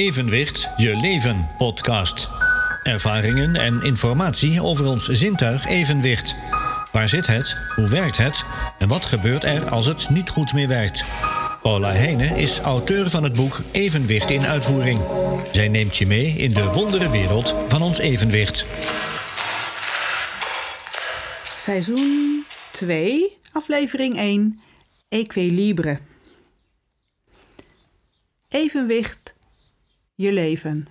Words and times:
Evenwicht 0.00 0.68
Je 0.76 0.96
Leven 0.96 1.48
podcast. 1.58 2.28
Ervaringen 2.82 3.54
en 3.54 3.82
informatie 3.82 4.62
over 4.62 4.86
ons 4.86 5.08
zintuig 5.08 5.66
evenwicht. 5.66 6.36
Waar 6.92 7.08
zit 7.08 7.26
het? 7.26 7.56
Hoe 7.74 7.88
werkt 7.88 8.16
het? 8.16 8.44
En 8.78 8.88
wat 8.88 9.06
gebeurt 9.06 9.44
er 9.44 9.68
als 9.68 9.86
het 9.86 10.08
niet 10.08 10.28
goed 10.28 10.52
meer 10.52 10.68
werkt? 10.68 11.04
Paula 11.62 11.92
Heijnen 11.92 12.36
is 12.36 12.58
auteur 12.58 13.10
van 13.10 13.22
het 13.22 13.32
boek 13.32 13.60
Evenwicht 13.72 14.30
in 14.30 14.46
uitvoering. 14.46 15.00
Zij 15.52 15.68
neemt 15.68 15.96
je 15.96 16.06
mee 16.06 16.26
in 16.26 16.52
de 16.52 16.64
wondere 16.72 17.10
wereld 17.10 17.54
van 17.68 17.82
ons 17.82 17.98
evenwicht. 17.98 18.64
Seizoen 21.56 22.44
2, 22.72 23.38
aflevering 23.52 24.16
1, 24.16 24.60
Equilibre. 25.08 25.98
Evenwicht, 28.48 29.35
je 30.16 30.32
leven. 30.32 30.86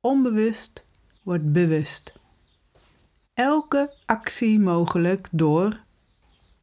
Onbewust 0.00 0.84
wordt 1.22 1.52
bewust. 1.52 2.12
Elke 3.34 3.94
actie 4.06 4.60
mogelijk 4.60 5.28
door 5.30 5.80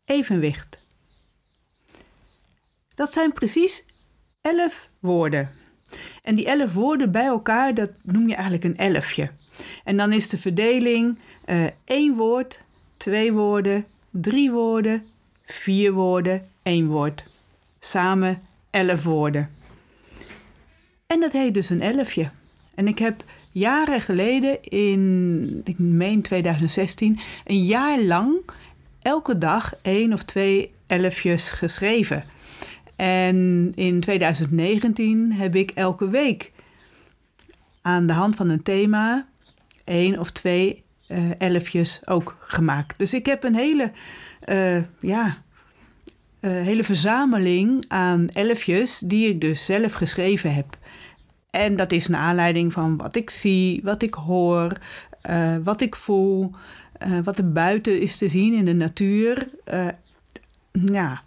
evenwicht. 0.06 0.82
Dat 2.96 3.14
zijn 3.14 3.34
precies 3.34 3.86
elf 4.42 4.90
woorden. 5.00 5.52
En 6.22 6.36
die 6.36 6.46
elf 6.46 6.74
woorden 6.74 7.12
bij 7.12 7.26
elkaar, 7.26 7.74
dat 7.74 7.92
noem 8.04 8.28
je 8.28 8.34
eigenlijk 8.34 8.64
een 8.64 8.78
elfje. 8.78 9.32
En 9.84 9.98
dan 9.98 10.14
is 10.14 10.30
de 10.30 10.38
verdeling 10.38 11.18
uh, 11.46 11.68
één 11.86 12.16
woord, 12.16 12.64
twee 12.98 13.34
woorden, 13.34 13.86
drie 14.10 14.52
woorden, 14.52 15.04
vier 15.46 15.92
woorden, 15.92 16.50
één 16.64 16.88
woord. 16.88 17.26
Samen 17.80 18.42
elf 18.70 19.04
woorden. 19.04 19.50
En 21.14 21.20
dat 21.20 21.32
heet 21.32 21.54
dus 21.54 21.70
een 21.70 21.82
elfje. 21.82 22.30
En 22.76 22.88
ik 22.88 23.00
heb 23.00 23.24
jaren 23.52 24.02
geleden, 24.02 24.64
in 24.64 25.62
ik 25.64 25.80
meen 25.80 26.22
2016, 26.22 27.20
een 27.46 27.64
jaar 27.64 28.02
lang 28.02 28.36
elke 29.02 29.38
dag 29.38 29.74
één 29.82 30.14
of 30.14 30.24
twee 30.24 30.74
elfjes 30.88 31.52
geschreven. 31.52 32.24
En 32.96 33.72
in 33.76 34.00
2019 34.00 35.34
heb 35.34 35.56
ik 35.56 35.72
elke 35.72 36.10
week 36.10 36.52
aan 37.82 38.08
de 38.08 38.14
hand 38.14 38.36
van 38.36 38.50
een 38.50 38.64
thema 38.64 39.28
één 39.84 40.20
of 40.20 40.32
twee 40.32 40.84
uh, 41.08 41.18
elfjes 41.38 42.02
ook 42.06 42.38
gemaakt. 42.40 42.98
Dus 42.98 43.14
ik 43.14 43.26
heb 43.26 43.44
een 43.44 43.56
hele, 43.56 43.92
uh, 44.46 44.84
ja, 45.00 45.38
uh, 46.44 46.52
hele 46.52 46.84
verzameling 46.84 47.86
aan 47.88 48.28
elfjes 48.28 49.00
die 49.00 49.30
ik 49.30 49.42
dus 49.42 49.66
zelf 49.66 49.94
geschreven 49.94 50.54
heb. 50.54 50.78
En 51.50 51.76
dat 51.76 51.92
is 51.92 52.08
naar 52.08 52.22
aanleiding 52.22 52.74
van 52.74 52.98
wat 52.98 53.16
ik 53.16 53.30
zie, 53.30 53.82
wat 53.84 54.02
ik 54.02 54.14
hoor, 54.14 54.78
wat 55.64 55.82
ik 55.82 55.96
voel, 55.96 56.52
wat 57.24 57.38
er 57.38 57.52
buiten 57.52 58.02
is 58.02 58.18
te 58.18 58.28
zien 58.28 58.54
in 58.54 58.66
de 58.66 58.74
natuur. 58.74 59.50
ja, 60.72 61.22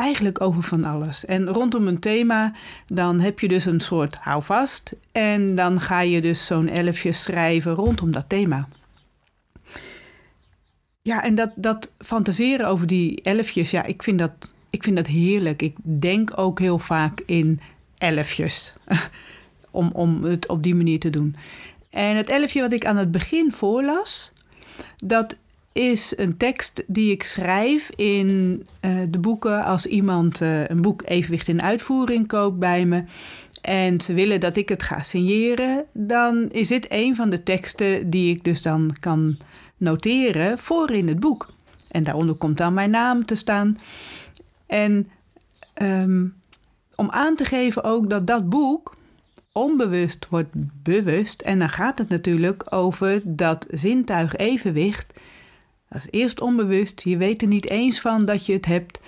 eigenlijk 0.00 0.40
over 0.40 0.62
van 0.62 0.84
alles. 0.84 1.24
En 1.24 1.48
rondom 1.48 1.86
een 1.86 1.98
thema, 1.98 2.52
dan 2.86 3.20
heb 3.20 3.40
je 3.40 3.48
dus 3.48 3.64
een 3.64 3.80
soort 3.80 4.16
houvast. 4.16 4.96
En 5.12 5.54
dan 5.54 5.80
ga 5.80 6.00
je 6.00 6.20
dus 6.20 6.46
zo'n 6.46 6.68
elfje 6.68 7.12
schrijven 7.12 7.74
rondom 7.74 8.10
dat 8.10 8.28
thema. 8.28 8.68
Ja, 11.02 11.22
en 11.22 11.34
dat, 11.34 11.50
dat 11.54 11.92
fantaseren 11.98 12.66
over 12.66 12.86
die 12.86 13.22
elfjes, 13.22 13.70
ja, 13.70 13.84
ik 13.84 14.02
vind 14.02 14.18
dat, 14.18 14.32
ik 14.70 14.82
vind 14.82 14.96
dat 14.96 15.06
heerlijk. 15.06 15.62
Ik 15.62 15.76
denk 15.82 16.38
ook 16.38 16.58
heel 16.58 16.78
vaak 16.78 17.22
in 17.26 17.60
elfjes. 17.98 18.74
om, 19.70 19.90
om 19.92 20.24
het 20.24 20.48
op 20.48 20.62
die 20.62 20.74
manier 20.74 20.98
te 20.98 21.10
doen. 21.10 21.36
En 21.90 22.16
het 22.16 22.28
elfje 22.28 22.60
wat 22.60 22.72
ik 22.72 22.84
aan 22.84 22.96
het 22.96 23.10
begin 23.10 23.52
voorlas, 23.52 24.32
dat 25.04 25.36
is 25.72 26.14
een 26.16 26.36
tekst 26.36 26.84
die 26.86 27.10
ik 27.10 27.22
schrijf 27.22 27.90
in 27.96 28.62
uh, 28.80 29.02
de 29.08 29.18
boeken 29.18 29.64
als 29.64 29.86
iemand 29.86 30.40
uh, 30.40 30.68
een 30.68 30.82
boek 30.82 31.02
Evenwicht 31.04 31.48
in 31.48 31.62
uitvoering 31.62 32.26
koopt 32.26 32.58
bij 32.58 32.84
me. 32.84 33.04
En 33.62 34.00
ze 34.00 34.14
willen 34.14 34.40
dat 34.40 34.56
ik 34.56 34.68
het 34.68 34.82
ga 34.82 35.02
signeren, 35.02 35.84
dan 35.92 36.48
is 36.50 36.68
dit 36.68 36.86
een 36.88 37.14
van 37.14 37.30
de 37.30 37.42
teksten 37.42 38.10
die 38.10 38.34
ik 38.34 38.44
dus 38.44 38.62
dan 38.62 38.94
kan 39.00 39.36
noteren 39.80 40.58
voor 40.58 40.90
in 40.90 41.08
het 41.08 41.20
boek. 41.20 41.48
En 41.90 42.02
daaronder 42.02 42.36
komt 42.36 42.58
dan 42.58 42.74
mijn 42.74 42.90
naam 42.90 43.24
te 43.24 43.34
staan. 43.34 43.76
En 44.66 45.10
um, 45.82 46.34
om 46.94 47.10
aan 47.10 47.36
te 47.36 47.44
geven 47.44 47.84
ook 47.84 48.10
dat 48.10 48.26
dat 48.26 48.48
boek 48.48 48.96
onbewust 49.52 50.26
wordt 50.28 50.50
bewust. 50.82 51.40
En 51.40 51.58
dan 51.58 51.68
gaat 51.68 51.98
het 51.98 52.08
natuurlijk 52.08 52.72
over 52.72 53.20
dat 53.24 53.66
zintuig 53.70 54.36
evenwicht 54.36 55.12
dat 55.90 56.00
is 56.00 56.20
eerst 56.20 56.40
onbewust. 56.40 57.02
Je 57.04 57.16
weet 57.16 57.42
er 57.42 57.48
niet 57.48 57.70
eens 57.70 58.00
van 58.00 58.24
dat 58.24 58.46
je 58.46 58.52
het 58.52 58.66
hebt. 58.66 59.00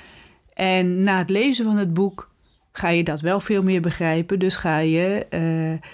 En 0.55 1.03
na 1.03 1.19
het 1.19 1.31
lezen 1.31 1.65
van 1.65 1.77
het 1.77 1.95
boek 1.95 2.31
ga 2.73 2.89
je 2.89 3.05
dat 3.05 3.21
wel 3.21 3.41
veel 3.41 3.63
meer 3.63 3.81
begrijpen. 3.81 4.39
Dus 4.39 4.57
ga 4.57 4.79
je 4.79 5.27
uh, 5.31 5.89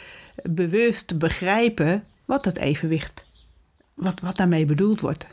bewust 0.55 1.19
begrijpen 1.19 2.05
wat 2.25 2.44
dat 2.44 2.56
evenwicht, 2.56 3.27
wat, 3.98 4.20
wat 4.20 4.36
daarmee 4.36 4.64
bedoeld 4.64 5.00
wordt. 5.00 5.26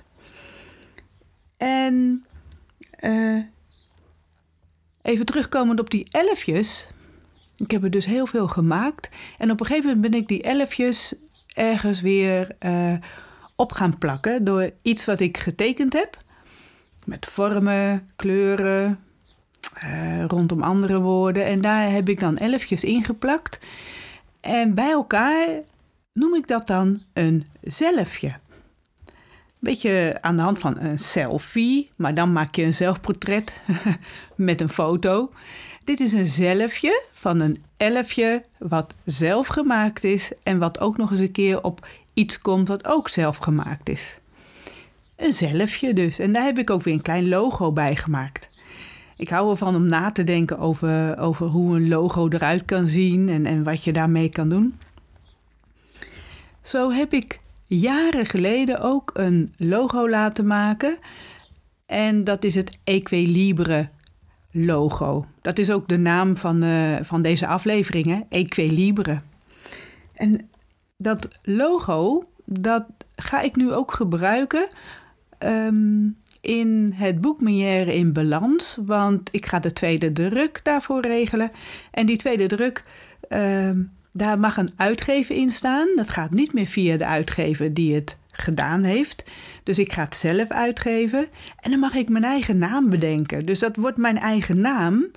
En 1.57 2.25
uh, 2.99 3.43
even 5.01 5.25
terugkomend 5.25 5.79
op 5.79 5.89
die 5.89 6.07
elfjes. 6.09 6.87
Ik 7.57 7.71
heb 7.71 7.83
er 7.83 7.89
dus 7.89 8.05
heel 8.05 8.25
veel 8.25 8.47
gemaakt. 8.47 9.09
En 9.37 9.51
op 9.51 9.59
een 9.59 9.65
gegeven 9.65 9.89
moment 9.89 10.11
ben 10.11 10.19
ik 10.19 10.27
die 10.27 10.43
elfjes 10.43 11.15
ergens 11.53 12.01
weer 12.01 12.55
uh, 12.59 12.93
op 13.55 13.71
gaan 13.71 13.97
plakken 13.97 14.43
door 14.43 14.71
iets 14.81 15.05
wat 15.05 15.19
ik 15.19 15.37
getekend 15.37 15.93
heb. 15.93 16.17
Met 17.05 17.25
vormen, 17.25 18.09
kleuren, 18.15 18.99
uh, 19.83 20.25
rondom 20.25 20.63
andere 20.63 20.99
woorden. 20.99 21.45
En 21.45 21.61
daar 21.61 21.91
heb 21.91 22.09
ik 22.09 22.19
dan 22.19 22.37
elfjes 22.37 22.83
ingeplakt. 22.83 23.59
En 24.41 24.73
bij 24.73 24.91
elkaar 24.91 25.47
noem 26.13 26.35
ik 26.35 26.47
dat 26.47 26.67
dan 26.67 27.01
een 27.13 27.45
zelfje. 27.61 28.31
Beetje 29.65 30.17
aan 30.21 30.35
de 30.35 30.41
hand 30.41 30.59
van 30.59 30.79
een 30.79 30.99
selfie, 30.99 31.89
maar 31.97 32.13
dan 32.13 32.31
maak 32.31 32.55
je 32.55 32.63
een 32.63 32.73
zelfportret 32.73 33.59
met 34.35 34.61
een 34.61 34.69
foto. 34.69 35.31
Dit 35.83 35.99
is 35.99 36.11
een 36.11 36.25
zelfje 36.25 37.03
van 37.11 37.39
een 37.39 37.55
elfje 37.77 38.43
wat 38.57 38.95
zelf 39.05 39.47
gemaakt 39.47 40.03
is 40.03 40.31
en 40.43 40.57
wat 40.57 40.79
ook 40.79 40.97
nog 40.97 41.11
eens 41.11 41.19
een 41.19 41.31
keer 41.31 41.63
op 41.63 41.87
iets 42.13 42.39
komt 42.39 42.67
wat 42.67 42.87
ook 42.87 43.09
zelf 43.09 43.37
gemaakt 43.37 43.89
is. 43.89 44.17
Een 45.15 45.33
zelfje 45.33 45.93
dus. 45.93 46.19
En 46.19 46.33
daar 46.33 46.43
heb 46.43 46.57
ik 46.57 46.69
ook 46.69 46.83
weer 46.83 46.93
een 46.93 47.01
klein 47.01 47.27
logo 47.27 47.71
bij 47.71 47.95
gemaakt. 47.95 48.49
Ik 49.17 49.29
hou 49.29 49.49
ervan 49.49 49.75
om 49.75 49.85
na 49.85 50.11
te 50.11 50.23
denken 50.23 50.57
over, 50.57 51.17
over 51.17 51.47
hoe 51.47 51.75
een 51.75 51.87
logo 51.87 52.27
eruit 52.27 52.65
kan 52.65 52.85
zien 52.85 53.29
en, 53.29 53.45
en 53.45 53.63
wat 53.63 53.83
je 53.83 53.93
daarmee 53.93 54.29
kan 54.29 54.49
doen. 54.49 54.79
Zo 56.61 56.91
heb 56.91 57.13
ik 57.13 57.39
jaren 57.65 58.25
geleden 58.25 58.81
ook 58.81 59.11
een 59.13 59.53
logo 59.57 60.09
laten 60.09 60.45
maken. 60.45 60.97
En 61.85 62.23
dat 62.23 62.43
is 62.43 62.55
het 62.55 62.77
Equilibre 62.83 63.89
logo. 64.51 65.25
Dat 65.41 65.59
is 65.59 65.71
ook 65.71 65.87
de 65.87 65.97
naam 65.97 66.37
van, 66.37 66.63
uh, 66.63 66.95
van 67.01 67.21
deze 67.21 67.47
afleveringen, 67.47 68.25
Equilibre. 68.29 69.21
En 70.13 70.49
dat 70.97 71.27
logo, 71.41 72.23
dat 72.45 72.85
ga 73.15 73.41
ik 73.41 73.55
nu 73.55 73.71
ook 73.71 73.93
gebruiken 73.93 74.67
um, 75.39 76.15
in 76.41 76.93
het 76.95 77.21
boek 77.21 77.41
Menière 77.41 77.95
in 77.95 78.13
Balans. 78.13 78.77
Want 78.85 79.29
ik 79.31 79.45
ga 79.45 79.59
de 79.59 79.73
tweede 79.73 80.11
druk 80.11 80.59
daarvoor 80.63 81.01
regelen. 81.01 81.51
En 81.91 82.05
die 82.05 82.17
tweede 82.17 82.47
druk, 82.47 82.83
um, 83.29 83.91
daar 84.17 84.39
mag 84.39 84.57
een 84.57 84.69
uitgever 84.75 85.35
in 85.35 85.49
staan. 85.49 85.87
Dat 85.95 86.09
gaat 86.09 86.31
niet 86.31 86.53
meer 86.53 86.65
via 86.65 86.97
de 86.97 87.05
uitgever 87.05 87.73
die 87.73 87.95
het 87.95 88.17
gedaan 88.31 88.83
heeft. 88.83 89.23
Dus 89.63 89.79
ik 89.79 89.93
ga 89.93 90.03
het 90.03 90.15
zelf 90.15 90.49
uitgeven. 90.49 91.27
En 91.59 91.71
dan 91.71 91.79
mag 91.79 91.93
ik 91.93 92.09
mijn 92.09 92.23
eigen 92.23 92.57
naam 92.57 92.89
bedenken. 92.89 93.45
Dus 93.45 93.59
dat 93.59 93.75
wordt 93.75 93.97
mijn 93.97 94.17
eigen 94.17 94.61
naam. 94.61 95.07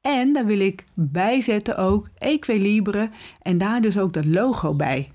En 0.00 0.32
daar 0.32 0.46
wil 0.46 0.60
ik 0.60 0.84
bijzetten 0.94 1.76
ook 1.76 2.08
Equilibre 2.18 3.10
en 3.42 3.58
daar 3.58 3.80
dus 3.80 3.98
ook 3.98 4.12
dat 4.12 4.24
logo 4.24 4.74
bij. 4.74 5.10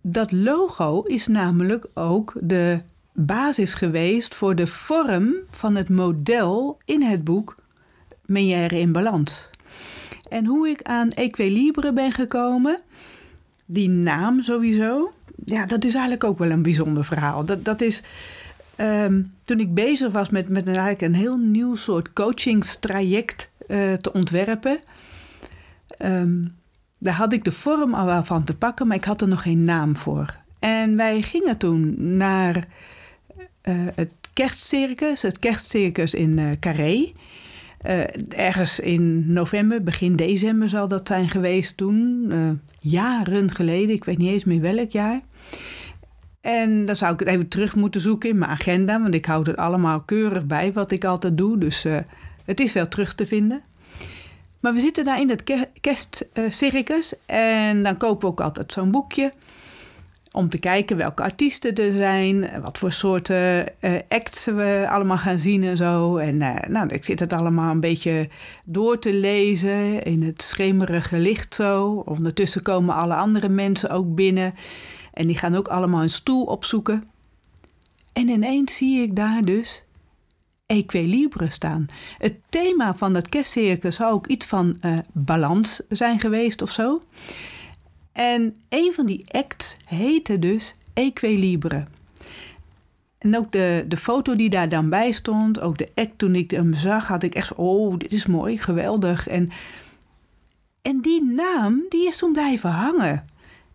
Dat 0.00 0.32
logo 0.32 1.02
is 1.02 1.26
namelijk 1.26 1.86
ook 1.94 2.32
de 2.40 2.80
basis 3.12 3.74
geweest 3.74 4.34
voor 4.34 4.54
de 4.54 4.66
vorm 4.66 5.34
van 5.50 5.76
het 5.76 5.88
model 5.88 6.78
in 6.84 7.02
het 7.02 7.24
boek 7.24 7.54
Menière 8.26 8.78
in 8.78 8.92
Balans. 8.92 9.50
En 10.30 10.46
hoe 10.46 10.68
ik 10.68 10.82
aan 10.82 11.08
Equilibre 11.08 11.92
ben 11.92 12.12
gekomen, 12.12 12.80
die 13.66 13.88
naam 13.88 14.42
sowieso, 14.42 15.12
ja, 15.44 15.66
dat 15.66 15.84
is 15.84 15.92
eigenlijk 15.92 16.24
ook 16.24 16.38
wel 16.38 16.50
een 16.50 16.62
bijzonder 16.62 17.04
verhaal. 17.04 17.44
Dat, 17.44 17.64
dat 17.64 17.80
is 17.80 18.02
um, 18.80 19.32
toen 19.42 19.60
ik 19.60 19.74
bezig 19.74 20.12
was 20.12 20.28
met, 20.28 20.48
met 20.48 20.66
eigenlijk 20.66 21.00
een 21.00 21.14
heel 21.14 21.36
nieuw 21.36 21.74
soort 21.74 22.12
coachingstraject 22.12 23.50
uh, 23.68 23.92
te 23.92 24.12
ontwerpen. 24.12 24.78
ehm, 25.88 26.44
daar 26.98 27.14
had 27.14 27.32
ik 27.32 27.44
de 27.44 27.52
vorm 27.52 27.94
al 27.94 28.06
wel 28.06 28.24
van 28.24 28.44
te 28.44 28.56
pakken, 28.56 28.86
maar 28.86 28.96
ik 28.96 29.04
had 29.04 29.20
er 29.20 29.28
nog 29.28 29.42
geen 29.42 29.64
naam 29.64 29.96
voor. 29.96 30.36
En 30.58 30.96
wij 30.96 31.22
gingen 31.22 31.56
toen 31.56 32.16
naar 32.16 32.56
uh, 32.56 33.74
het 33.94 34.12
kerstcircus, 34.32 35.22
het 35.22 35.38
kerstcircus 35.38 36.14
in 36.14 36.38
uh, 36.38 36.50
Carré. 36.60 37.12
Uh, 37.86 38.02
ergens 38.28 38.80
in 38.80 39.32
november, 39.32 39.82
begin 39.82 40.16
december 40.16 40.68
zal 40.68 40.88
dat 40.88 41.06
zijn 41.08 41.28
geweest 41.28 41.76
toen. 41.76 42.60
jaren 42.80 43.50
geleden, 43.50 43.94
ik 43.94 44.04
weet 44.04 44.18
niet 44.18 44.30
eens 44.30 44.44
meer 44.44 44.60
welk 44.60 44.90
jaar. 44.90 45.20
En 46.40 46.84
dan 46.84 46.96
zou 46.96 47.12
ik 47.12 47.18
het 47.18 47.28
even 47.28 47.48
terug 47.48 47.74
moeten 47.74 48.00
zoeken 48.00 48.30
in 48.30 48.38
mijn 48.38 48.50
agenda, 48.50 49.00
want 49.00 49.14
ik 49.14 49.24
houd 49.26 49.46
het 49.46 49.56
allemaal 49.56 50.00
keurig 50.00 50.46
bij 50.46 50.72
wat 50.72 50.92
ik 50.92 51.04
altijd 51.04 51.36
doe. 51.36 51.58
Dus 51.58 51.86
het 52.44 52.60
is 52.60 52.72
wel 52.72 52.88
terug 52.88 53.14
te 53.14 53.26
vinden. 53.26 53.62
Maar 54.60 54.74
we 54.74 54.80
zitten 54.80 55.04
daar 55.04 55.20
in 55.20 55.28
het 55.28 55.42
kerstcircus 55.80 57.14
en 57.26 57.82
dan 57.82 57.96
kopen 57.96 58.20
we 58.20 58.26
ook 58.26 58.40
altijd 58.40 58.72
zo'n 58.72 58.90
boekje. 58.90 59.32
Om 60.32 60.48
te 60.48 60.58
kijken 60.58 60.96
welke 60.96 61.22
artiesten 61.22 61.74
er 61.74 61.92
zijn, 61.92 62.50
wat 62.62 62.78
voor 62.78 62.92
soorten 62.92 63.66
uh, 63.80 63.98
acts 64.08 64.44
we 64.44 64.86
allemaal 64.90 65.18
gaan 65.18 65.38
zien 65.38 65.64
en 65.64 65.76
zo. 65.76 66.16
En 66.16 66.34
uh, 66.34 66.56
nou, 66.68 66.88
ik 66.88 67.04
zit 67.04 67.20
het 67.20 67.32
allemaal 67.32 67.70
een 67.70 67.80
beetje 67.80 68.28
door 68.64 68.98
te 68.98 69.14
lezen 69.14 70.02
in 70.02 70.22
het 70.22 70.42
schemerige 70.42 71.18
licht 71.18 71.54
zo. 71.54 72.02
Ondertussen 72.06 72.62
komen 72.62 72.94
alle 72.94 73.14
andere 73.14 73.48
mensen 73.48 73.90
ook 73.90 74.14
binnen 74.14 74.54
en 75.12 75.26
die 75.26 75.38
gaan 75.38 75.54
ook 75.54 75.68
allemaal 75.68 76.02
een 76.02 76.10
stoel 76.10 76.44
opzoeken. 76.44 77.08
En 78.12 78.28
ineens 78.28 78.76
zie 78.76 79.02
ik 79.02 79.16
daar 79.16 79.42
dus 79.42 79.84
Equilibre 80.66 81.50
staan. 81.50 81.86
Het 82.18 82.34
thema 82.48 82.94
van 82.94 83.12
dat 83.12 83.28
kerstcircus 83.28 83.96
zou 83.96 84.12
ook 84.12 84.26
iets 84.26 84.46
van 84.46 84.78
uh, 84.80 84.98
balans 85.12 85.82
zijn 85.88 86.20
geweest 86.20 86.62
of 86.62 86.70
zo. 86.70 87.00
En 88.20 88.60
een 88.68 88.92
van 88.94 89.06
die 89.06 89.24
acts 89.28 89.76
heette 89.84 90.38
dus 90.38 90.74
Equilibre. 90.94 91.84
En 93.18 93.36
ook 93.36 93.52
de, 93.52 93.84
de 93.88 93.96
foto 93.96 94.36
die 94.36 94.50
daar 94.50 94.68
dan 94.68 94.88
bij 94.88 95.12
stond, 95.12 95.60
ook 95.60 95.78
de 95.78 95.88
act 95.94 96.18
toen 96.18 96.34
ik 96.34 96.50
hem 96.50 96.74
zag, 96.74 97.08
had 97.08 97.22
ik 97.22 97.34
echt 97.34 97.54
oh, 97.54 97.98
dit 97.98 98.12
is 98.12 98.26
mooi, 98.26 98.58
geweldig. 98.58 99.28
En, 99.28 99.48
en 100.82 101.00
die 101.00 101.24
naam, 101.24 101.82
die 101.88 102.06
is 102.06 102.16
toen 102.16 102.32
blijven 102.32 102.70
hangen. 102.70 103.28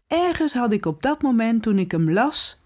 Ergens 0.07 0.53
had 0.53 0.73
ik 0.73 0.85
op 0.85 1.01
dat 1.01 1.21
moment, 1.21 1.63
toen 1.63 1.79
ik 1.79 1.91
hem 1.91 2.11
las, 2.11 2.57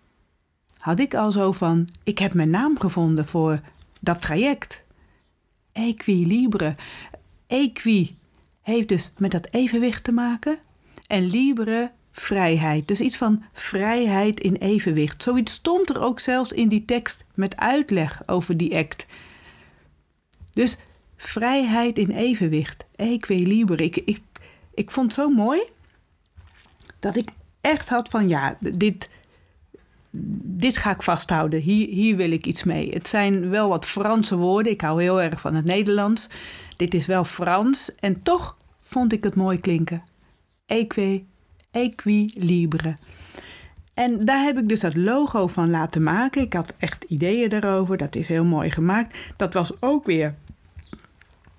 had 0.77 0.99
ik 0.99 1.13
al 1.13 1.31
zo 1.31 1.51
van, 1.51 1.87
ik 2.03 2.19
heb 2.19 2.33
mijn 2.33 2.49
naam 2.49 2.79
gevonden 2.79 3.25
voor 3.25 3.61
dat 3.99 4.21
traject. 4.21 4.83
Equilibre. 5.71 6.75
Equi 7.47 8.17
heeft 8.61 8.87
dus 8.87 9.13
met 9.17 9.31
dat 9.31 9.47
evenwicht 9.51 10.03
te 10.03 10.11
maken. 10.11 10.59
En 11.09 11.25
libre, 11.25 11.91
vrijheid. 12.11 12.87
Dus 12.87 13.01
iets 13.01 13.17
van 13.17 13.43
vrijheid 13.53 14.39
in 14.39 14.55
evenwicht. 14.55 15.23
Zoiets 15.23 15.53
stond 15.53 15.89
er 15.89 16.01
ook 16.01 16.19
zelfs 16.19 16.51
in 16.51 16.67
die 16.67 16.85
tekst 16.85 17.25
met 17.33 17.57
uitleg 17.57 18.21
over 18.25 18.57
die 18.57 18.77
act. 18.77 19.05
Dus 20.51 20.77
vrijheid 21.17 21.97
in 21.97 22.09
evenwicht. 22.09 22.85
Equilibre. 22.95 23.83
Ik, 23.83 23.95
ik, 23.95 24.21
ik 24.73 24.91
vond 24.91 25.15
het 25.15 25.25
zo 25.25 25.35
mooi 25.35 25.61
dat 26.99 27.15
ik 27.15 27.29
echt 27.61 27.89
had 27.89 28.09
van 28.09 28.29
ja, 28.29 28.57
dit, 28.59 29.09
dit 30.41 30.77
ga 30.77 30.91
ik 30.91 31.01
vasthouden. 31.01 31.59
Hier, 31.59 31.87
hier 31.87 32.15
wil 32.15 32.31
ik 32.31 32.45
iets 32.45 32.63
mee. 32.63 32.91
Het 32.93 33.07
zijn 33.07 33.49
wel 33.49 33.69
wat 33.69 33.85
Franse 33.85 34.35
woorden. 34.35 34.71
Ik 34.71 34.81
hou 34.81 35.01
heel 35.01 35.21
erg 35.21 35.41
van 35.41 35.55
het 35.55 35.65
Nederlands. 35.65 36.29
Dit 36.77 36.93
is 36.93 37.05
wel 37.05 37.23
Frans. 37.23 37.95
En 37.95 38.23
toch 38.23 38.57
vond 38.81 39.13
ik 39.13 39.23
het 39.23 39.35
mooi 39.35 39.59
klinken. 39.59 40.03
Equi, 40.69 41.27
equilibre. 41.71 42.93
En 43.93 44.25
daar 44.25 44.43
heb 44.43 44.57
ik 44.57 44.69
dus 44.69 44.79
dat 44.79 44.95
logo 44.95 45.47
van 45.47 45.69
laten 45.69 46.03
maken. 46.03 46.41
Ik 46.41 46.53
had 46.53 46.73
echt 46.77 47.03
ideeën 47.03 47.49
daarover. 47.49 47.97
Dat 47.97 48.15
is 48.15 48.27
heel 48.27 48.45
mooi 48.45 48.71
gemaakt. 48.71 49.33
Dat 49.35 49.53
was 49.53 49.81
ook 49.81 50.05
weer. 50.05 50.35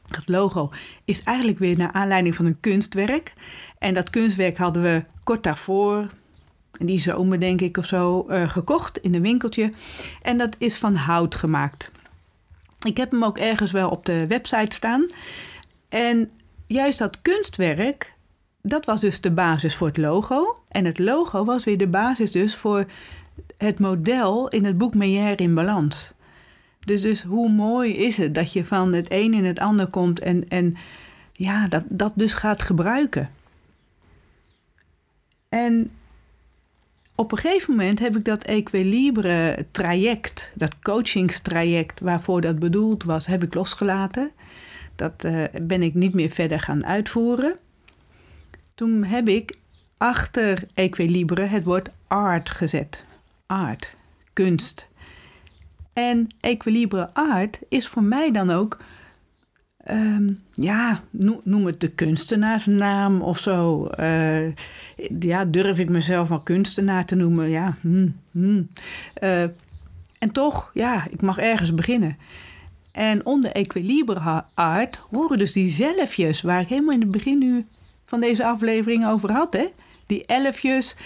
Dat 0.05 0.29
logo 0.29 0.71
is 1.05 1.23
eigenlijk 1.23 1.59
weer 1.59 1.77
naar 1.77 1.93
aanleiding 1.93 2.35
van 2.35 2.47
een 2.47 2.61
kunstwerk. 2.61 3.33
En 3.79 3.95
dat 3.95 4.11
kunstwerk 4.11 4.57
hadden 4.57 4.83
we 4.83 5.05
kort 5.25 5.43
daarvoor, 5.43 6.11
die 6.79 7.01
zomer 7.01 7.41
denk 7.41 7.61
ik 7.61 7.77
of 7.77 7.87
zo, 7.87 8.27
uh, 8.29 8.49
gekocht 8.49 8.99
in 8.99 9.15
een 9.15 9.23
winkeltje. 9.23 9.73
En 10.23 10.39
dat 10.39 10.57
is 10.59 10.77
van 10.77 10.95
hout 10.95 11.35
gemaakt. 11.35 11.91
Ik 12.83 12.97
heb 12.97 13.11
hem 13.11 13.25
ook 13.25 13.39
ergens 13.39 13.71
wel 13.71 13.91
op 13.91 14.07
de 14.07 14.27
website 14.27 14.77
staan. 14.77 15.07
En 15.89 16.31
juist 16.67 16.99
dat 16.99 17.23
kunstwerk, 17.23 18.15
dat 18.63 18.85
was 18.85 19.01
dus 19.01 19.21
de 19.21 19.31
basis 19.31 19.77
voor 19.77 19.87
het 19.87 19.97
logo. 19.97 20.63
En 20.69 20.85
het 20.85 20.99
logo 20.99 21.45
was 21.45 21.65
weer 21.65 21.79
de 21.79 21.89
basis 21.89 22.31
dus 22.31 22.57
voor 22.57 22.87
het 23.57 23.79
model 23.79 24.49
in 24.49 24.65
het 24.65 24.79
boek 24.79 24.95
Meijer 24.95 25.41
in 25.41 25.55
Balans. 25.55 26.15
Dus, 26.81 27.01
dus 27.01 27.23
hoe 27.23 27.49
mooi 27.51 27.97
is 27.97 28.17
het 28.17 28.35
dat 28.35 28.53
je 28.53 28.65
van 28.65 28.93
het 28.93 29.07
een 29.11 29.35
in 29.35 29.45
het 29.45 29.59
ander 29.59 29.87
komt 29.87 30.21
en, 30.21 30.49
en 30.49 30.75
ja, 31.33 31.69
dat, 31.69 31.85
dat 31.89 32.13
dus 32.17 32.35
gaat 32.35 32.63
gebruiken. 32.63 33.31
En 35.49 35.91
op 37.15 37.33
een 37.33 37.39
gegeven 37.39 37.71
moment 37.71 37.99
heb 37.99 38.17
ik 38.17 38.25
dat 38.25 38.45
equilibre 38.45 39.67
traject, 39.71 40.53
dat 40.55 40.79
coachingstraject 40.79 42.01
waarvoor 42.01 42.41
dat 42.41 42.59
bedoeld 42.59 43.05
was, 43.05 43.27
heb 43.27 43.43
ik 43.43 43.55
losgelaten. 43.55 44.31
Dat 44.97 45.25
uh, 45.25 45.45
ben 45.63 45.83
ik 45.83 45.95
niet 45.95 46.15
meer 46.15 46.31
verder 46.31 46.61
gaan 46.61 46.87
uitvoeren. 46.87 47.57
Toen 48.81 49.05
heb 49.05 49.29
ik 49.29 49.59
achter 49.97 50.67
equilibre 50.75 51.43
het 51.43 51.65
woord 51.65 51.89
art 52.07 52.51
gezet. 52.51 53.07
Art, 53.47 53.97
kunst. 54.33 54.89
En 55.93 56.27
equilibre 56.41 57.15
art 57.15 57.59
is 57.69 57.89
voor 57.89 58.03
mij 58.03 58.31
dan 58.31 58.51
ook 58.51 58.79
Um, 59.91 60.43
ja, 60.53 61.01
noem 61.45 61.67
het 61.67 61.81
de 61.81 61.89
kunstenaarsnaam 61.89 63.23
of 63.23 63.39
zo. 63.39 63.89
Uh, 64.01 64.55
ja, 65.19 65.45
durf 65.45 65.79
ik 65.79 65.89
mezelf 65.89 66.29
wel 66.29 66.41
kunstenaar 66.41 67.05
te 67.05 67.15
noemen? 67.15 67.49
Ja. 67.49 67.77
Hmm, 67.81 68.69
en 70.19 70.33
toch, 70.33 70.71
ja, 70.75 71.07
ik 71.11 71.23
mag 71.23 71.39
ergens 71.39 71.75
beginnen. 71.75 72.17
En 72.93 73.27
onder 73.27 73.51
equilibre 73.51 74.45
art 74.55 75.01
horen 75.11 75.39
dus 75.39 75.53
die 75.53 75.69
zelfjes, 75.69 76.43
waar 76.43 76.61
ik 76.61 76.69
helemaal 76.69 76.95
in 76.95 77.01
het 77.01 77.11
begin 77.11 77.39
nu 77.39 77.67
van 78.11 78.21
deze 78.21 78.45
aflevering 78.45 79.07
over 79.07 79.33
had. 79.33 79.53
Hè? 79.53 79.67
Die 80.07 80.27
elfjes 80.27 80.97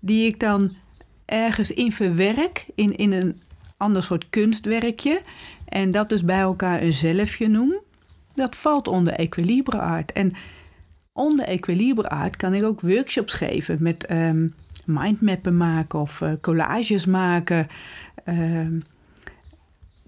die 0.00 0.26
ik 0.26 0.40
dan 0.40 0.76
ergens 1.24 1.70
in 1.70 1.92
verwerk 1.92 2.66
in, 2.74 2.96
in 2.96 3.12
een 3.12 3.40
ander 3.76 4.02
soort 4.02 4.28
kunstwerkje. 4.30 5.20
En 5.68 5.90
dat 5.90 6.08
dus 6.08 6.24
bij 6.24 6.38
elkaar 6.38 6.82
een 6.82 6.92
zelfje 6.92 7.48
noem 7.48 7.80
dat 8.34 8.56
valt 8.56 8.88
onder 8.88 9.12
equilibre 9.12 9.78
art. 9.78 10.12
En 10.12 10.32
onder 11.12 11.44
equilibre 11.44 12.08
art 12.08 12.36
kan 12.36 12.54
ik 12.54 12.62
ook 12.62 12.80
workshops 12.80 13.32
geven 13.32 13.76
met 13.80 14.10
um, 14.10 14.54
mindmappen 14.86 15.56
maken 15.56 16.00
of 16.00 16.20
uh, 16.20 16.32
collages 16.40 17.06
maken. 17.06 17.66
Uh, 18.24 18.66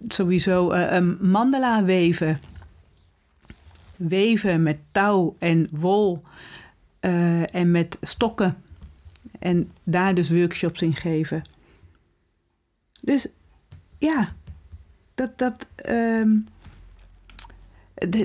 sowieso 0.09 0.73
uh, 0.73 0.99
mandala 1.21 1.85
weven. 1.85 2.41
Weven 3.97 4.63
met 4.63 4.79
touw 4.93 5.37
en 5.39 5.69
wol 5.71 6.23
uh, 7.01 7.55
en 7.55 7.71
met 7.71 7.99
stokken. 8.01 8.57
En 9.39 9.71
daar 9.83 10.15
dus 10.15 10.31
workshops 10.31 10.83
in 10.83 10.95
geven. 10.95 11.43
Dus 13.01 13.29
ja, 13.99 14.35
dat, 15.15 15.39
dat, 15.39 15.67
um, 15.89 16.47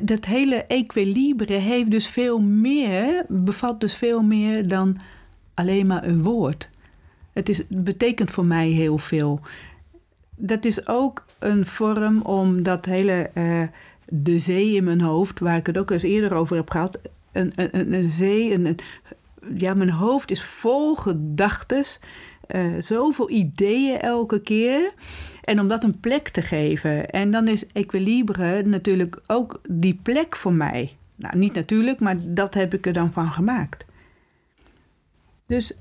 dat 0.04 0.26
hele 0.26 0.64
equilibre 0.64 1.54
heeft 1.54 1.92
dus 1.92 2.08
veel 2.08 2.42
meer, 2.42 3.26
bevat 3.28 3.80
dus 3.80 3.96
veel 3.96 4.22
meer 4.22 4.68
dan 4.68 4.98
alleen 5.54 5.88
maar 5.88 6.04
een 6.04 6.24
woord. 6.24 6.70
Het 7.34 7.50
is, 7.50 7.64
betekent 7.68 8.32
voor 8.32 8.48
mij 8.48 8.70
heel 8.70 8.98
veel. 8.98 9.40
Dat 10.36 10.66
is 10.66 10.88
ook 10.88 11.26
een 11.40 11.66
vorm 11.66 12.22
om 12.22 12.64
dat 12.64 12.86
hele 12.86 13.30
uh, 13.34 13.64
de 14.12 14.40
zee 14.40 14.76
in 14.76 14.84
mijn 14.84 15.02
hoofd, 15.02 15.40
waar 15.40 15.58
ik 15.58 15.66
het 15.66 15.78
ook 15.78 15.92
eens 15.92 16.04
eerder 16.04 16.34
over 16.34 16.56
heb 16.56 16.70
gehad, 16.70 17.00
een, 17.32 17.52
een, 17.56 17.94
een 17.94 18.10
zee, 18.10 18.54
een, 18.54 18.78
ja, 19.58 19.74
mijn 19.74 19.90
hoofd 19.90 20.32
is 20.32 20.44
vol 20.44 20.96
gedachtes, 20.96 22.00
uh, 22.56 22.74
zoveel 22.80 23.30
ideeën 23.30 24.00
elke 24.00 24.42
keer. 24.42 24.92
En 25.44 25.60
om 25.60 25.68
dat 25.68 25.84
een 25.84 26.00
plek 26.00 26.30
te 26.30 26.42
geven. 26.42 27.10
En 27.10 27.32
dan 27.32 27.48
is 27.48 27.68
equilibre 27.68 28.64
natuurlijk 28.64 29.22
ook 29.28 29.62
die 29.70 30.00
plek 30.04 30.36
voor 30.36 30.54
mij. 30.54 30.98
Nou, 31.16 31.38
niet 31.38 31.54
natuurlijk, 31.54 32.00
maar 32.00 32.16
dat 32.26 32.54
heb 32.54 32.74
ik 32.74 32.86
er 32.86 32.94
dan 32.94 33.12
van 33.12 33.32
gemaakt. 33.32 33.86
Dus, 35.46 35.78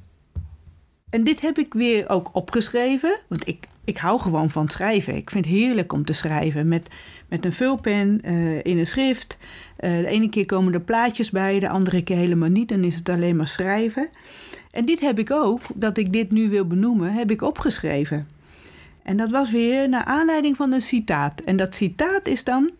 en 1.10 1.24
dit 1.24 1.40
heb 1.40 1.58
ik 1.58 1.74
weer 1.74 2.08
ook 2.08 2.30
opgeschreven. 2.32 3.20
Want 3.28 3.48
ik, 3.48 3.68
ik 3.88 3.98
hou 3.98 4.20
gewoon 4.20 4.50
van 4.50 4.68
schrijven. 4.68 5.16
Ik 5.16 5.30
vind 5.30 5.44
het 5.44 5.54
heerlijk 5.54 5.92
om 5.92 6.04
te 6.04 6.12
schrijven. 6.12 6.68
Met, 6.68 6.88
met 7.28 7.44
een 7.44 7.52
vulpen 7.52 8.20
uh, 8.24 8.58
in 8.62 8.78
een 8.78 8.86
schrift. 8.86 9.38
Uh, 9.80 9.90
de 9.90 10.06
ene 10.06 10.28
keer 10.28 10.46
komen 10.46 10.72
er 10.72 10.80
plaatjes 10.80 11.30
bij, 11.30 11.58
de 11.58 11.68
andere 11.68 12.02
keer 12.02 12.16
helemaal 12.16 12.48
niet. 12.48 12.68
Dan 12.68 12.84
is 12.84 12.94
het 12.94 13.08
alleen 13.08 13.36
maar 13.36 13.48
schrijven. 13.48 14.08
En 14.70 14.84
dit 14.84 15.00
heb 15.00 15.18
ik 15.18 15.30
ook, 15.30 15.60
dat 15.74 15.98
ik 15.98 16.12
dit 16.12 16.30
nu 16.30 16.48
wil 16.48 16.66
benoemen, 16.66 17.12
heb 17.12 17.30
ik 17.30 17.42
opgeschreven. 17.42 18.26
En 19.02 19.16
dat 19.16 19.30
was 19.30 19.50
weer 19.50 19.88
naar 19.88 20.04
aanleiding 20.04 20.56
van 20.56 20.72
een 20.72 20.80
citaat. 20.80 21.40
En 21.40 21.56
dat 21.56 21.74
citaat 21.74 22.28
is 22.28 22.44
dan: 22.44 22.70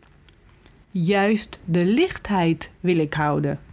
Juist 0.90 1.60
de 1.64 1.84
lichtheid 1.84 2.70
wil 2.80 2.98
ik 2.98 3.14
houden. 3.14 3.67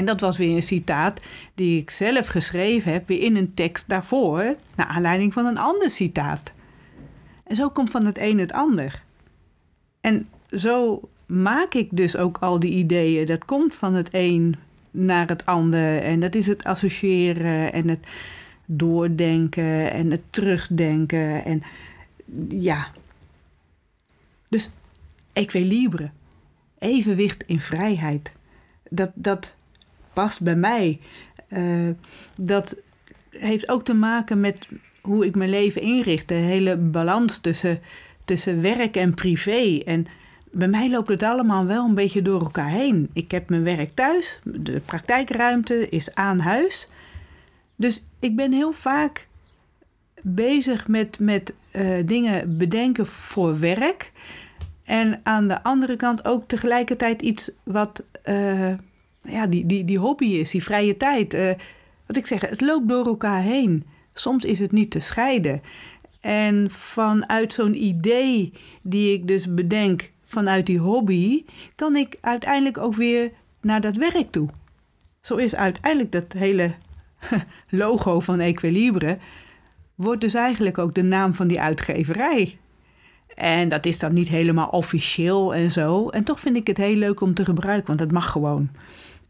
En 0.00 0.06
dat 0.06 0.20
was 0.20 0.36
weer 0.36 0.56
een 0.56 0.62
citaat 0.62 1.24
die 1.54 1.80
ik 1.80 1.90
zelf 1.90 2.26
geschreven 2.26 2.92
heb, 2.92 3.08
weer 3.08 3.20
in 3.20 3.36
een 3.36 3.54
tekst 3.54 3.88
daarvoor, 3.88 4.56
naar 4.76 4.86
aanleiding 4.86 5.32
van 5.32 5.46
een 5.46 5.58
ander 5.58 5.90
citaat. 5.90 6.52
En 7.44 7.56
zo 7.56 7.70
komt 7.70 7.90
van 7.90 8.04
het 8.04 8.18
een 8.18 8.38
het 8.38 8.52
ander. 8.52 9.02
En 10.00 10.28
zo 10.50 11.00
maak 11.26 11.74
ik 11.74 11.88
dus 11.90 12.16
ook 12.16 12.38
al 12.38 12.60
die 12.60 12.72
ideeën. 12.72 13.24
Dat 13.24 13.44
komt 13.44 13.74
van 13.74 13.94
het 13.94 14.08
een 14.12 14.56
naar 14.90 15.28
het 15.28 15.46
ander. 15.46 16.02
En 16.02 16.20
dat 16.20 16.34
is 16.34 16.46
het 16.46 16.64
associëren 16.64 17.72
en 17.72 17.88
het 17.88 18.06
doordenken 18.66 19.92
en 19.92 20.10
het 20.10 20.22
terugdenken. 20.30 21.44
En 21.44 21.62
ja. 22.48 22.88
Dus 24.48 24.70
equilibre. 25.32 26.10
Evenwicht 26.78 27.44
in 27.46 27.60
vrijheid. 27.60 28.32
Dat, 28.90 29.10
dat 29.14 29.54
past 30.12 30.42
bij 30.42 30.56
mij. 30.56 31.00
Uh, 31.48 31.88
dat 32.36 32.80
heeft 33.30 33.68
ook 33.68 33.84
te 33.84 33.94
maken 33.94 34.40
met 34.40 34.68
hoe 35.00 35.26
ik 35.26 35.34
mijn 35.34 35.50
leven 35.50 35.82
inricht. 35.82 36.28
De 36.28 36.34
hele 36.34 36.76
balans 36.76 37.38
tussen, 37.38 37.80
tussen 38.24 38.62
werk 38.62 38.96
en 38.96 39.14
privé. 39.14 39.80
En 39.84 40.06
bij 40.50 40.68
mij 40.68 40.90
loopt 40.90 41.08
het 41.08 41.22
allemaal 41.22 41.66
wel 41.66 41.84
een 41.84 41.94
beetje 41.94 42.22
door 42.22 42.40
elkaar 42.40 42.70
heen. 42.70 43.10
Ik 43.12 43.30
heb 43.30 43.48
mijn 43.48 43.64
werk 43.64 43.90
thuis, 43.94 44.40
de 44.44 44.80
praktijkruimte 44.80 45.88
is 45.88 46.14
aan 46.14 46.38
huis. 46.38 46.88
Dus 47.76 48.04
ik 48.18 48.36
ben 48.36 48.52
heel 48.52 48.72
vaak 48.72 49.28
bezig 50.22 50.88
met, 50.88 51.18
met 51.18 51.54
uh, 51.72 51.88
dingen 52.04 52.58
bedenken 52.58 53.06
voor 53.06 53.60
werk. 53.60 54.12
En 54.84 55.20
aan 55.22 55.48
de 55.48 55.62
andere 55.62 55.96
kant 55.96 56.24
ook 56.24 56.48
tegelijkertijd 56.48 57.22
iets 57.22 57.50
wat 57.62 58.02
uh, 58.24 58.72
ja, 59.22 59.46
die, 59.46 59.66
die, 59.66 59.84
die 59.84 59.98
hobby 59.98 60.26
is, 60.26 60.50
die 60.50 60.62
vrije 60.62 60.96
tijd. 60.96 61.34
Uh, 61.34 61.50
wat 62.06 62.16
ik 62.16 62.26
zeg, 62.26 62.40
het 62.40 62.60
loopt 62.60 62.88
door 62.88 63.06
elkaar 63.06 63.42
heen. 63.42 63.84
Soms 64.12 64.44
is 64.44 64.58
het 64.58 64.72
niet 64.72 64.90
te 64.90 65.00
scheiden. 65.00 65.60
En 66.20 66.70
vanuit 66.70 67.52
zo'n 67.52 67.82
idee 67.82 68.52
die 68.82 69.12
ik 69.12 69.26
dus 69.26 69.54
bedenk 69.54 70.10
vanuit 70.24 70.66
die 70.66 70.78
hobby, 70.78 71.44
kan 71.74 71.96
ik 71.96 72.16
uiteindelijk 72.20 72.78
ook 72.78 72.94
weer 72.94 73.30
naar 73.60 73.80
dat 73.80 73.96
werk 73.96 74.30
toe. 74.30 74.48
Zo 75.20 75.36
is 75.36 75.54
uiteindelijk 75.54 76.12
dat 76.12 76.32
hele 76.32 76.74
logo 77.68 78.20
van 78.20 78.40
Equilibre, 78.40 79.18
wordt 79.94 80.20
dus 80.20 80.34
eigenlijk 80.34 80.78
ook 80.78 80.94
de 80.94 81.02
naam 81.02 81.34
van 81.34 81.48
die 81.48 81.60
uitgeverij. 81.60 82.58
En 83.34 83.68
dat 83.68 83.86
is 83.86 83.98
dan 83.98 84.14
niet 84.14 84.28
helemaal 84.28 84.68
officieel 84.68 85.54
en 85.54 85.70
zo. 85.70 86.08
En 86.08 86.24
toch 86.24 86.40
vind 86.40 86.56
ik 86.56 86.66
het 86.66 86.76
heel 86.76 86.94
leuk 86.94 87.20
om 87.20 87.34
te 87.34 87.44
gebruiken, 87.44 87.86
want 87.86 87.98
dat 87.98 88.12
mag 88.12 88.30
gewoon. 88.30 88.70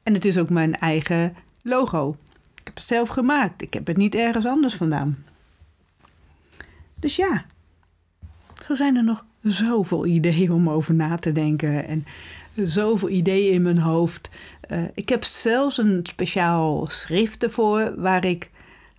En 0.02 0.14
het 0.14 0.25
is 0.25 0.38
ook 0.38 0.50
mijn 0.50 0.78
eigen 0.78 1.37
logo. 1.62 2.16
Ik 2.54 2.66
heb 2.66 2.75
het 2.75 2.85
zelf 2.85 3.09
gemaakt. 3.09 3.62
Ik 3.62 3.75
heb 3.75 3.87
het 3.87 3.97
niet 3.97 4.14
ergens 4.14 4.47
anders 4.47 4.75
vandaan. 4.75 5.25
Dus 6.99 7.16
ja, 7.16 7.45
zo 8.66 8.75
zijn 8.75 8.97
er 8.97 9.04
nog 9.04 9.25
zoveel 9.42 10.07
ideeën 10.07 10.52
om 10.52 10.71
over 10.71 10.95
na 10.95 11.16
te 11.16 11.33
denken. 11.33 11.87
En 11.87 12.04
zoveel 12.54 13.09
ideeën 13.09 13.54
in 13.54 13.62
mijn 13.62 13.78
hoofd. 13.78 14.30
Uh, 14.71 14.78
ik 14.95 15.09
heb 15.09 15.25
zelfs 15.25 15.78
een 15.78 16.00
speciaal 16.02 16.87
schrift 16.88 17.42
ervoor 17.42 17.92
waar 17.97 18.25
ik, 18.25 18.50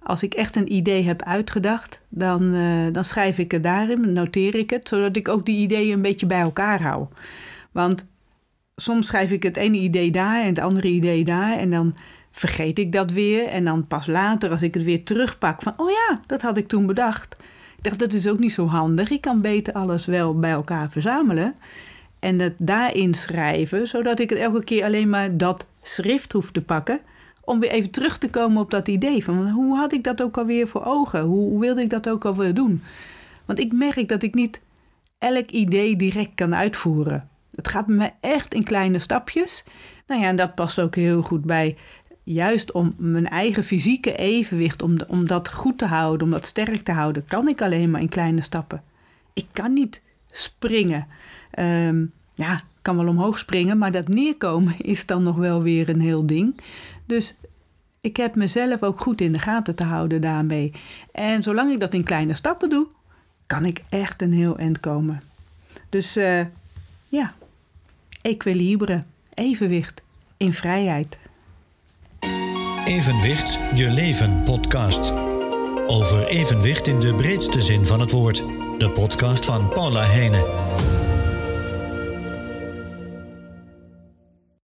als 0.03 0.24
ik 0.24 0.34
echt 0.34 0.55
een 0.55 0.74
idee 0.74 1.03
heb 1.03 1.24
uitgedacht, 1.24 2.01
dan, 2.10 2.55
uh, 2.55 2.93
dan 2.93 3.03
schrijf 3.03 3.38
ik 3.38 3.51
het 3.51 3.63
daarin, 3.63 4.13
noteer 4.13 4.55
ik 4.55 4.70
het, 4.70 4.88
zodat 4.88 5.15
ik 5.15 5.27
ook 5.27 5.46
die 5.46 5.58
ideeën 5.58 5.93
een 5.93 6.01
beetje 6.01 6.25
bij 6.25 6.41
elkaar 6.41 6.81
hou. 6.81 7.05
Want 7.72 8.08
soms 8.81 9.07
schrijf 9.07 9.31
ik 9.31 9.43
het 9.43 9.55
ene 9.55 9.77
idee 9.77 10.11
daar 10.11 10.41
en 10.41 10.47
het 10.47 10.59
andere 10.59 10.88
idee 10.88 11.23
daar 11.23 11.57
en 11.57 11.69
dan 11.69 11.95
vergeet 12.31 12.79
ik 12.79 12.91
dat 12.91 13.11
weer. 13.11 13.47
En 13.47 13.63
dan 13.63 13.88
pas 13.88 14.07
later, 14.07 14.51
als 14.51 14.61
ik 14.61 14.73
het 14.73 14.83
weer 14.83 15.03
terugpak, 15.03 15.61
van 15.61 15.73
oh 15.77 15.89
ja, 15.89 16.19
dat 16.27 16.41
had 16.41 16.57
ik 16.57 16.67
toen 16.67 16.85
bedacht. 16.85 17.35
Ik 17.77 17.83
dacht, 17.83 18.00
dat 18.00 18.13
is 18.13 18.27
ook 18.27 18.39
niet 18.39 18.53
zo 18.53 18.65
handig. 18.65 19.09
Ik 19.09 19.21
kan 19.21 19.41
beter 19.41 19.73
alles 19.73 20.05
wel 20.05 20.39
bij 20.39 20.51
elkaar 20.51 20.89
verzamelen 20.89 21.55
en 22.19 22.39
het 22.39 22.53
daarin 22.57 23.13
schrijven, 23.13 23.88
zodat 23.88 24.19
ik 24.19 24.29
het 24.29 24.39
elke 24.39 24.63
keer 24.63 24.83
alleen 24.83 25.09
maar 25.09 25.38
dat 25.38 25.67
schrift 25.81 26.31
hoef 26.31 26.51
te 26.51 26.61
pakken. 26.61 27.00
Om 27.43 27.59
weer 27.59 27.71
even 27.71 27.91
terug 27.91 28.17
te 28.17 28.29
komen 28.29 28.61
op 28.61 28.71
dat 28.71 28.88
idee 28.88 29.23
van 29.23 29.50
hoe 29.50 29.77
had 29.77 29.93
ik 29.93 30.03
dat 30.03 30.21
ook 30.21 30.38
alweer 30.38 30.67
voor 30.67 30.85
ogen? 30.85 31.21
Hoe 31.21 31.59
wilde 31.59 31.81
ik 31.81 31.89
dat 31.89 32.09
ook 32.09 32.25
alweer 32.25 32.53
doen? 32.53 32.83
Want 33.45 33.59
ik 33.59 33.73
merk 33.73 34.07
dat 34.07 34.23
ik 34.23 34.33
niet 34.33 34.61
elk 35.17 35.50
idee 35.50 35.95
direct 35.95 36.31
kan 36.35 36.55
uitvoeren. 36.55 37.30
Het 37.55 37.67
gaat 37.67 37.88
me 37.88 38.12
echt 38.20 38.53
in 38.53 38.63
kleine 38.63 39.00
stapjes. 39.00 39.63
Nou 40.08 40.22
ja, 40.22 40.27
en 40.27 40.36
dat 40.36 40.55
past 40.55 40.79
ook 40.79 40.96
heel 40.96 41.22
goed 41.22 41.46
bij. 41.46 41.77
Juist 42.24 42.72
om 42.72 42.93
mijn 42.98 43.27
eigen 43.27 43.63
fysieke 43.63 44.15
evenwicht, 44.15 44.81
om, 44.81 44.98
om 45.08 45.27
dat 45.27 45.50
goed 45.50 45.77
te 45.77 45.86
houden, 45.86 46.27
om 46.27 46.34
dat 46.34 46.46
sterk 46.46 46.84
te 46.84 46.91
houden, 46.91 47.25
kan 47.25 47.48
ik 47.48 47.62
alleen 47.62 47.91
maar 47.91 48.01
in 48.01 48.10
kleine 48.10 48.41
stappen. 48.41 48.84
Ik 49.34 49.48
kan 49.51 49.74
niet 49.74 50.01
springen. 50.27 51.08
Um, 51.60 52.12
ja, 52.34 52.62
kan 52.81 52.98
wel 52.98 53.08
omhoog 53.08 53.38
springen, 53.38 53.77
maar 53.77 53.91
dat 53.91 54.08
neerkomen 54.08 54.79
is 54.93 55.05
dan 55.05 55.24
nog 55.24 55.36
wel 55.36 55.62
weer 55.62 55.89
een 55.89 56.01
heel 56.01 56.25
ding. 56.25 56.60
Dus 57.05 57.39
ik 58.01 58.17
heb 58.17 58.36
mezelf 58.36 58.84
ook 58.84 59.01
goed 59.01 59.22
in 59.22 59.31
de 59.31 59.39
gaten 59.39 59.75
te 59.75 59.84
houden 59.84 60.22
daarmee. 60.22 60.72
En 61.12 61.43
zolang 61.43 61.72
ik 61.72 61.79
dat 61.79 61.93
in 61.93 62.03
kleine 62.03 62.34
stappen 62.34 62.70
doe, 62.70 62.88
kan 63.46 63.65
ik 63.65 63.84
echt 63.89 64.22
een 64.22 64.34
heel 64.34 64.58
eind 64.58 64.79
komen. 64.79 65.17
Dus 65.89 66.17
uh, 66.17 66.41
ja, 67.08 67.34
equilibre, 68.22 69.04
evenwicht 69.34 70.01
in 70.38 70.54
vrijheid. 70.54 71.18
Evenwicht, 72.86 73.60
je 73.75 73.90
leven 73.90 74.44
podcast. 74.44 75.13
Over 75.88 76.28
evenwicht 76.28 76.88
in 76.88 77.00
de 77.00 77.16
breedste 77.16 77.62
zin 77.62 77.86
van 77.86 78.00
het 78.00 78.12
woord. 78.12 78.44
De 78.78 78.90
podcast 78.94 79.46
van 79.46 79.70
Paula 79.70 80.04
Heijnen. 80.04 80.46